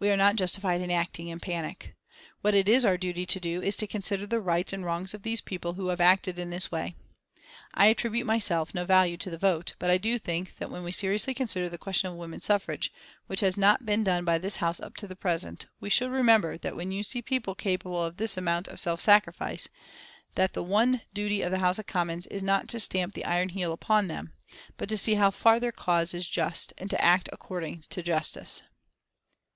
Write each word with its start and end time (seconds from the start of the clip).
We 0.00 0.10
are 0.10 0.18
not 0.18 0.36
justified 0.36 0.82
in 0.82 0.90
acting 0.90 1.28
in 1.28 1.40
panic. 1.40 1.96
What 2.42 2.54
it 2.54 2.68
is 2.68 2.84
our 2.84 2.98
duty 2.98 3.24
to 3.24 3.40
do 3.40 3.62
is 3.62 3.74
to 3.76 3.86
consider 3.86 4.26
the 4.26 4.38
rights 4.42 4.74
and 4.74 4.84
wrongs 4.84 5.14
of 5.14 5.22
these 5.22 5.40
people 5.40 5.72
who 5.74 5.86
have 5.88 5.98
acted 5.98 6.38
in 6.38 6.50
this 6.50 6.70
way. 6.70 6.94
I 7.72 7.86
attribute 7.86 8.26
myself 8.26 8.74
no 8.74 8.84
value 8.84 9.16
to 9.16 9.30
the 9.30 9.38
vote, 9.38 9.72
but 9.78 9.88
I 9.90 9.96
do 9.96 10.18
think 10.18 10.58
that 10.58 10.68
when 10.70 10.82
we 10.82 10.92
seriously 10.92 11.32
consider 11.32 11.70
the 11.70 11.78
question 11.78 12.10
of 12.10 12.18
Woman 12.18 12.40
Suffrage, 12.40 12.92
which 13.28 13.40
has 13.40 13.56
not 13.56 13.86
been 13.86 14.04
done 14.04 14.26
by 14.26 14.36
this 14.36 14.56
House 14.56 14.78
up 14.78 14.94
to 14.98 15.06
the 15.06 15.16
present, 15.16 15.64
we 15.80 15.88
should 15.88 16.10
remember 16.10 16.58
that 16.58 16.76
when 16.76 16.92
you 16.92 17.02
see 17.02 17.22
people 17.22 17.54
capable 17.54 18.04
of 18.04 18.18
this 18.18 18.36
amount 18.36 18.68
of 18.68 18.78
self 18.80 19.00
sacrifice, 19.00 19.70
that 20.34 20.52
the 20.52 20.62
one 20.62 21.00
duty 21.14 21.40
of 21.40 21.50
the 21.50 21.60
House 21.60 21.78
of 21.78 21.86
Commons 21.86 22.26
is 22.26 22.42
not 22.42 22.68
to 22.68 22.78
stamp 22.78 23.14
the 23.14 23.24
iron 23.24 23.48
heel 23.48 23.72
upon 23.72 24.08
them, 24.08 24.34
but 24.76 24.90
to 24.90 24.98
see 24.98 25.14
how 25.14 25.30
far 25.30 25.58
their 25.58 25.72
cause 25.72 26.12
is 26.12 26.28
just, 26.28 26.74
and 26.76 26.90
to 26.90 27.02
act 27.02 27.26
according 27.32 27.82
to 27.88 28.02
justice." 28.02 28.60